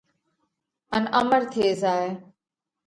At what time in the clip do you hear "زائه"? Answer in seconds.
1.81-2.09